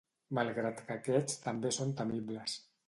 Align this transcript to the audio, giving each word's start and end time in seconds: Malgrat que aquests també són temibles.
Malgrat 0.37 0.81
que 0.89 0.95
aquests 1.01 1.39
també 1.45 1.77
són 1.81 1.97
temibles. 2.03 2.61